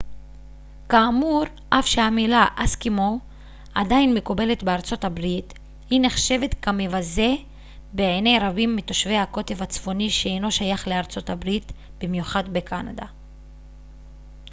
[0.89, 3.19] כאמור אף שהמילה אסקימואי
[3.75, 5.53] עדיין מקובלת בארצות הברית
[5.89, 7.29] היא נחשבת כמבזה
[7.93, 11.01] בעיני רבים מתושבי הקוטב הצפוני שאינו שייך לארה
[11.45, 11.45] ב
[11.99, 13.05] במיוחד בקנדה